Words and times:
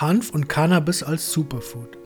Hanf 0.00 0.30
und 0.30 0.48
Cannabis 0.48 1.02
als 1.02 1.30
Superfood. 1.30 1.98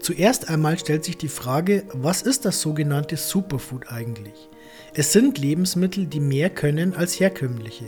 Zuerst 0.00 0.50
einmal 0.50 0.76
stellt 0.80 1.04
sich 1.04 1.16
die 1.16 1.28
Frage, 1.28 1.84
was 1.92 2.22
ist 2.22 2.44
das 2.44 2.60
sogenannte 2.60 3.16
Superfood 3.16 3.88
eigentlich? 3.88 4.48
Es 4.94 5.12
sind 5.12 5.38
Lebensmittel, 5.38 6.06
die 6.06 6.18
mehr 6.18 6.50
können 6.50 6.92
als 6.92 7.20
herkömmliche. 7.20 7.84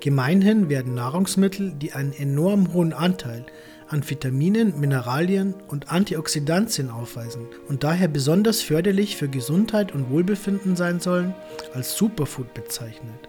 Gemeinhin 0.00 0.70
werden 0.70 0.94
Nahrungsmittel, 0.94 1.72
die 1.72 1.92
einen 1.92 2.14
enorm 2.14 2.72
hohen 2.72 2.94
Anteil 2.94 3.44
an 3.88 4.08
Vitaminen, 4.08 4.80
Mineralien 4.80 5.54
und 5.68 5.92
Antioxidantien 5.92 6.88
aufweisen 6.88 7.42
und 7.68 7.84
daher 7.84 8.08
besonders 8.08 8.62
förderlich 8.62 9.18
für 9.18 9.28
Gesundheit 9.28 9.92
und 9.92 10.08
Wohlbefinden 10.08 10.76
sein 10.76 10.98
sollen, 10.98 11.34
als 11.74 11.94
Superfood 11.94 12.54
bezeichnet. 12.54 13.28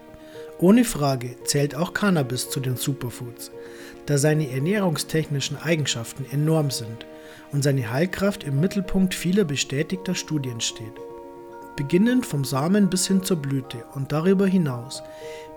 Ohne 0.58 0.84
Frage 0.84 1.36
zählt 1.44 1.74
auch 1.74 1.94
Cannabis 1.94 2.48
zu 2.48 2.60
den 2.60 2.76
Superfoods, 2.76 3.50
da 4.06 4.18
seine 4.18 4.50
ernährungstechnischen 4.50 5.56
Eigenschaften 5.56 6.24
enorm 6.30 6.70
sind 6.70 7.06
und 7.52 7.64
seine 7.64 7.90
Heilkraft 7.90 8.44
im 8.44 8.60
Mittelpunkt 8.60 9.14
vieler 9.14 9.44
bestätigter 9.44 10.14
Studien 10.14 10.60
steht. 10.60 10.94
Beginnend 11.76 12.24
vom 12.24 12.44
Samen 12.44 12.88
bis 12.88 13.08
hin 13.08 13.24
zur 13.24 13.38
Blüte 13.38 13.84
und 13.94 14.12
darüber 14.12 14.46
hinaus 14.46 15.02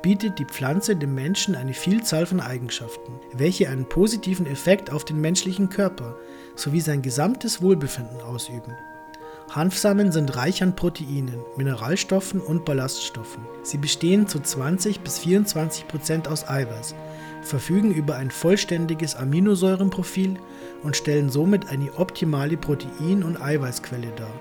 bietet 0.02 0.40
die 0.40 0.46
Pflanze 0.46 0.96
dem 0.96 1.14
Menschen 1.14 1.54
eine 1.54 1.74
Vielzahl 1.74 2.26
von 2.26 2.40
Eigenschaften, 2.40 3.20
welche 3.34 3.70
einen 3.70 3.88
positiven 3.88 4.48
Effekt 4.48 4.92
auf 4.92 5.06
den 5.06 5.22
menschlichen 5.22 5.70
Körper 5.70 6.16
sowie 6.56 6.82
sein 6.82 7.04
gesamtes 7.04 7.62
Wohlbefinden 7.62 8.22
ausüben. 8.22 8.74
Hanfsamen 9.50 10.12
sind 10.12 10.36
reich 10.36 10.62
an 10.62 10.76
Proteinen, 10.76 11.40
Mineralstoffen 11.56 12.42
und 12.42 12.66
Ballaststoffen. 12.66 13.44
Sie 13.64 13.78
bestehen 13.78 14.28
zu 14.28 14.42
20 14.42 15.00
bis 15.00 15.20
24 15.20 15.88
Prozent 15.88 16.28
aus 16.28 16.48
Eiweiß, 16.48 16.94
verfügen 17.44 17.94
über 17.94 18.18
ein 18.18 18.30
vollständiges 18.30 19.16
Aminosäurenprofil 19.16 20.38
und 20.84 20.98
stellen 20.98 21.30
somit 21.30 21.70
eine 21.70 21.94
optimale 21.98 22.58
Protein- 22.58 23.24
und 23.24 23.42
Eiweißquelle 23.42 24.12
dar. 24.18 24.34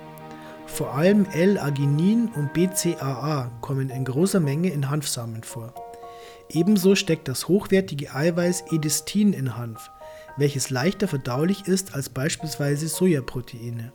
Vor 0.66 0.94
allem 0.94 1.26
L-Arginin 1.32 2.28
und 2.34 2.52
BCAA 2.52 3.52
kommen 3.60 3.90
in 3.90 4.04
großer 4.04 4.40
Menge 4.40 4.70
in 4.70 4.90
Hanfsamen 4.90 5.44
vor. 5.44 5.72
Ebenso 6.50 6.96
steckt 6.96 7.28
das 7.28 7.46
hochwertige 7.46 8.12
Eiweiß 8.12 8.64
Edistin 8.72 9.32
in 9.32 9.56
Hanf, 9.56 9.88
welches 10.36 10.70
leichter 10.70 11.06
verdaulich 11.06 11.68
ist 11.68 11.94
als 11.94 12.08
beispielsweise 12.08 12.88
Sojaproteine. 12.88 13.92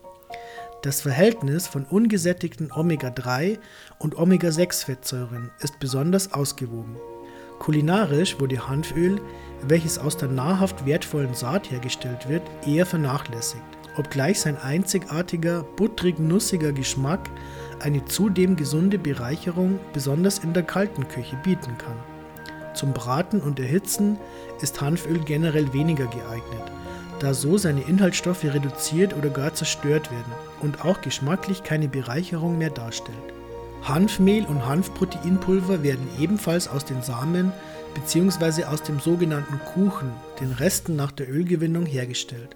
Das 0.81 1.01
Verhältnis 1.01 1.67
von 1.67 1.85
ungesättigten 1.85 2.71
Omega-3 2.71 3.59
und 3.99 4.17
Omega-6-Fettsäuren 4.17 5.51
ist 5.59 5.79
besonders 5.79 6.33
ausgewogen. 6.33 6.95
Kulinarisch 7.59 8.39
wurde 8.39 8.67
Hanföl, 8.67 9.21
welches 9.61 9.99
aus 9.99 10.17
der 10.17 10.29
nahrhaft 10.29 10.87
wertvollen 10.87 11.35
Saat 11.35 11.69
hergestellt 11.69 12.27
wird, 12.27 12.41
eher 12.65 12.87
vernachlässigt, 12.87 13.61
obgleich 13.95 14.39
sein 14.39 14.57
einzigartiger, 14.57 15.61
buttrig-nussiger 15.75 16.71
Geschmack 16.71 17.29
eine 17.79 18.03
zudem 18.05 18.55
gesunde 18.55 18.97
Bereicherung 18.97 19.79
besonders 19.93 20.39
in 20.39 20.53
der 20.53 20.63
kalten 20.63 21.07
Küche 21.07 21.35
bieten 21.43 21.77
kann. 21.77 21.97
Zum 22.73 22.91
Braten 22.91 23.39
und 23.39 23.59
Erhitzen 23.59 24.17
ist 24.63 24.81
Hanföl 24.81 25.19
generell 25.19 25.71
weniger 25.73 26.07
geeignet, 26.07 26.70
da 27.21 27.33
so 27.33 27.57
seine 27.57 27.81
Inhaltsstoffe 27.81 28.43
reduziert 28.43 29.15
oder 29.15 29.29
gar 29.29 29.53
zerstört 29.53 30.11
werden 30.11 30.33
und 30.61 30.83
auch 30.83 31.01
geschmacklich 31.01 31.63
keine 31.63 31.87
Bereicherung 31.87 32.57
mehr 32.57 32.71
darstellt. 32.71 33.17
Hanfmehl 33.83 34.45
und 34.45 34.65
Hanfproteinpulver 34.65 35.83
werden 35.83 36.07
ebenfalls 36.19 36.67
aus 36.67 36.85
den 36.85 37.01
Samen 37.01 37.51
bzw. 37.93 38.65
aus 38.65 38.83
dem 38.83 38.99
sogenannten 38.99 39.59
Kuchen, 39.73 40.11
den 40.39 40.51
Resten 40.51 40.95
nach 40.95 41.11
der 41.11 41.29
Ölgewinnung, 41.29 41.85
hergestellt. 41.85 42.55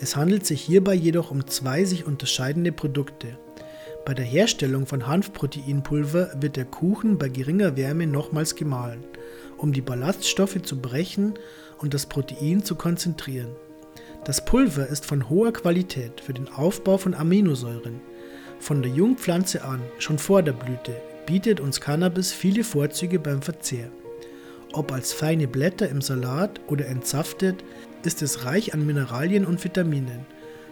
Es 0.00 0.14
handelt 0.14 0.46
sich 0.46 0.60
hierbei 0.60 0.94
jedoch 0.94 1.30
um 1.30 1.46
zwei 1.46 1.84
sich 1.84 2.06
unterscheidende 2.06 2.72
Produkte. 2.72 3.38
Bei 4.04 4.14
der 4.14 4.24
Herstellung 4.24 4.86
von 4.86 5.06
Hanfproteinpulver 5.06 6.40
wird 6.40 6.56
der 6.56 6.64
Kuchen 6.64 7.18
bei 7.18 7.28
geringer 7.28 7.76
Wärme 7.76 8.06
nochmals 8.06 8.54
gemahlen, 8.54 9.04
um 9.56 9.72
die 9.72 9.80
Ballaststoffe 9.80 10.62
zu 10.62 10.80
brechen 10.80 11.34
und 11.78 11.94
das 11.94 12.06
Protein 12.06 12.62
zu 12.62 12.76
konzentrieren. 12.76 13.50
Das 14.28 14.44
Pulver 14.44 14.86
ist 14.86 15.06
von 15.06 15.30
hoher 15.30 15.54
Qualität 15.54 16.20
für 16.20 16.34
den 16.34 16.50
Aufbau 16.50 16.98
von 16.98 17.14
Aminosäuren. 17.14 17.98
Von 18.60 18.82
der 18.82 18.92
Jungpflanze 18.92 19.64
an, 19.64 19.80
schon 19.98 20.18
vor 20.18 20.42
der 20.42 20.52
Blüte, 20.52 20.92
bietet 21.24 21.60
uns 21.60 21.80
Cannabis 21.80 22.30
viele 22.30 22.62
Vorzüge 22.62 23.20
beim 23.20 23.40
Verzehr. 23.40 23.88
Ob 24.74 24.92
als 24.92 25.14
feine 25.14 25.48
Blätter 25.48 25.88
im 25.88 26.02
Salat 26.02 26.60
oder 26.66 26.88
entsaftet, 26.88 27.64
ist 28.04 28.20
es 28.20 28.44
reich 28.44 28.74
an 28.74 28.84
Mineralien 28.84 29.46
und 29.46 29.64
Vitaminen, 29.64 30.26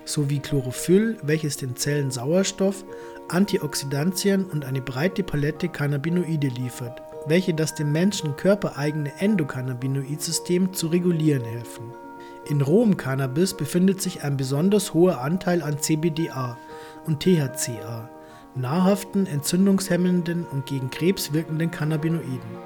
sowie 0.04 0.40
Chlorophyll, 0.40 1.16
welches 1.22 1.56
den 1.56 1.76
Zellen 1.76 2.10
Sauerstoff, 2.10 2.84
Antioxidantien 3.28 4.44
und 4.44 4.66
eine 4.66 4.82
breite 4.82 5.22
Palette 5.22 5.70
Cannabinoide 5.70 6.48
liefert, 6.48 7.00
welche 7.26 7.54
das 7.54 7.74
dem 7.74 7.90
Menschen 7.90 8.36
körpereigene 8.36 9.12
Endokannabinoidsystem 9.18 10.74
zu 10.74 10.88
regulieren 10.88 11.44
helfen. 11.44 12.05
In 12.48 12.62
rohem 12.62 12.96
Cannabis 12.96 13.54
befindet 13.54 14.00
sich 14.00 14.22
ein 14.22 14.36
besonders 14.36 14.94
hoher 14.94 15.20
Anteil 15.20 15.62
an 15.62 15.80
CBDA 15.80 16.56
und 17.04 17.20
THCA, 17.20 18.08
nahrhaften, 18.54 19.26
entzündungshemmenden 19.26 20.46
und 20.52 20.64
gegen 20.64 20.90
Krebs 20.90 21.32
wirkenden 21.32 21.72
Cannabinoiden. 21.72 22.56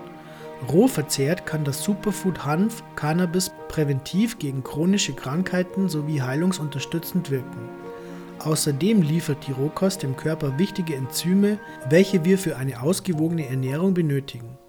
Roh 0.70 0.86
verzehrt 0.86 1.46
kann 1.46 1.64
das 1.64 1.82
Superfood 1.82 2.44
Hanf 2.44 2.82
Cannabis 2.94 3.50
präventiv 3.68 4.38
gegen 4.38 4.62
chronische 4.62 5.14
Krankheiten 5.14 5.88
sowie 5.88 6.20
heilungsunterstützend 6.20 7.30
wirken. 7.30 7.68
Außerdem 8.40 9.00
liefert 9.00 9.46
die 9.46 9.52
Rohkost 9.52 10.02
dem 10.02 10.14
Körper 10.16 10.58
wichtige 10.58 10.94
Enzyme, 10.94 11.58
welche 11.88 12.24
wir 12.24 12.36
für 12.36 12.56
eine 12.56 12.82
ausgewogene 12.82 13.48
Ernährung 13.48 13.94
benötigen. 13.94 14.59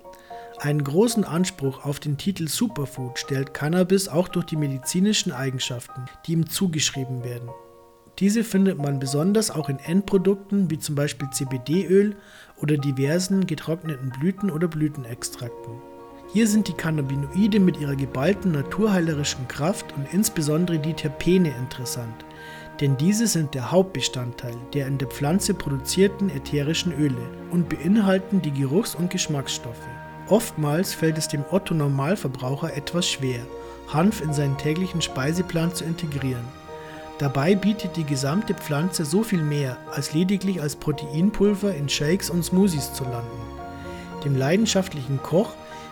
Einen 0.63 0.83
großen 0.83 1.23
Anspruch 1.23 1.85
auf 1.85 1.99
den 1.99 2.19
Titel 2.19 2.47
Superfood 2.47 3.17
stellt 3.17 3.51
Cannabis 3.51 4.07
auch 4.07 4.27
durch 4.27 4.45
die 4.45 4.57
medizinischen 4.57 5.31
Eigenschaften, 5.31 6.05
die 6.27 6.33
ihm 6.33 6.47
zugeschrieben 6.47 7.23
werden. 7.23 7.49
Diese 8.19 8.43
findet 8.43 8.77
man 8.77 8.99
besonders 8.99 9.49
auch 9.49 9.69
in 9.69 9.79
Endprodukten 9.79 10.69
wie 10.69 10.77
zum 10.77 10.93
Beispiel 10.93 11.27
CBD-Öl 11.31 12.15
oder 12.57 12.77
diversen 12.77 13.47
getrockneten 13.47 14.11
Blüten 14.11 14.51
oder 14.51 14.67
Blütenextrakten. 14.67 15.81
Hier 16.31 16.47
sind 16.47 16.67
die 16.67 16.73
Cannabinoide 16.73 17.59
mit 17.59 17.79
ihrer 17.79 17.95
geballten 17.95 18.51
naturheilerischen 18.51 19.47
Kraft 19.47 19.91
und 19.97 20.13
insbesondere 20.13 20.77
die 20.77 20.93
Terpene 20.93 21.55
interessant, 21.57 22.23
denn 22.79 22.97
diese 22.97 23.25
sind 23.25 23.55
der 23.55 23.71
Hauptbestandteil 23.71 24.55
der 24.75 24.85
in 24.85 24.99
der 24.99 25.07
Pflanze 25.07 25.55
produzierten 25.55 26.29
ätherischen 26.29 26.93
Öle 26.93 27.27
und 27.49 27.67
beinhalten 27.67 28.43
die 28.43 28.51
Geruchs- 28.51 28.93
und 28.93 29.09
Geschmacksstoffe. 29.09 29.87
Oftmals 30.31 30.93
fällt 30.93 31.17
es 31.17 31.27
dem 31.27 31.43
Otto-Normalverbraucher 31.51 32.77
etwas 32.77 33.05
schwer, 33.05 33.41
Hanf 33.89 34.21
in 34.21 34.31
seinen 34.31 34.57
täglichen 34.57 35.01
Speiseplan 35.01 35.75
zu 35.75 35.83
integrieren. 35.83 36.45
Dabei 37.19 37.53
bietet 37.53 37.97
die 37.97 38.05
gesamte 38.05 38.53
Pflanze 38.53 39.03
so 39.03 39.23
viel 39.23 39.43
mehr, 39.43 39.75
als 39.91 40.13
lediglich 40.13 40.61
als 40.61 40.77
Proteinpulver 40.77 41.75
in 41.75 41.89
Shakes 41.89 42.29
und 42.29 42.45
Smoothies 42.45 42.93
zu 42.93 43.03
landen. 43.03 43.41
Dem 44.23 44.37
leidenschaftlichen 44.37 45.21
Koch 45.21 45.49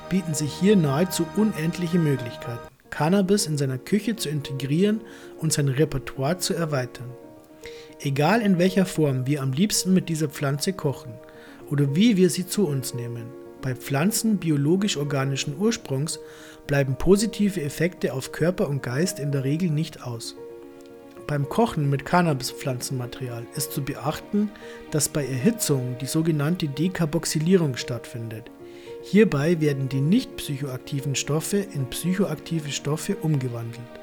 bieten 0.08 0.34
sich 0.34 0.54
hier 0.54 0.78
nahezu 0.78 1.26
unendliche 1.36 2.00
Möglichkeiten, 2.00 2.70
Cannabis 2.92 3.46
in 3.46 3.58
seiner 3.58 3.78
Küche 3.78 4.16
zu 4.16 4.30
integrieren 4.30 5.02
und 5.42 5.52
sein 5.52 5.68
Repertoire 5.68 6.38
zu 6.38 6.54
erweitern. 6.54 7.12
Egal 8.00 8.42
in 8.42 8.58
welcher 8.58 8.86
Form 8.86 9.28
wir 9.28 9.42
am 9.42 9.52
liebsten 9.52 9.94
mit 9.94 10.08
dieser 10.08 10.30
Pflanze 10.30 10.72
kochen 10.72 11.12
oder 11.70 11.94
wie 11.94 12.16
wir 12.16 12.30
sie 12.30 12.48
zu 12.48 12.66
uns 12.66 12.94
nehmen, 12.94 13.26
bei 13.62 13.76
Pflanzen 13.76 14.38
biologisch-organischen 14.38 15.58
Ursprungs 15.58 16.20
bleiben 16.68 16.96
positive 16.96 17.62
Effekte 17.62 18.14
auf 18.14 18.32
Körper 18.32 18.70
und 18.70 18.84
Geist 18.84 19.20
in 19.20 19.32
der 19.32 19.44
Regel 19.44 19.70
nicht 19.70 20.04
aus. 20.04 20.36
Beim 21.28 21.48
Kochen 21.48 21.90
mit 21.90 22.06
Cannabispflanzenmaterial 22.06 23.46
ist 23.56 23.72
zu 23.72 23.84
beachten, 23.84 24.50
dass 24.92 25.10
bei 25.10 25.26
Erhitzung 25.26 25.96
die 26.02 26.08
sogenannte 26.08 26.68
Dekarboxylierung 26.68 27.78
stattfindet. 27.78 28.50
Hierbei 29.04 29.62
werden 29.62 29.90
die 29.90 30.02
nicht 30.02 30.36
psychoaktiven 30.38 31.16
Stoffe 31.16 31.58
in 31.58 31.86
psychoaktive 31.90 32.72
Stoffe 32.72 33.16
umgewandelt. 33.16 33.99